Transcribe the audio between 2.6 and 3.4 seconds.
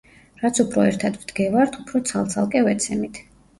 ვეცემით.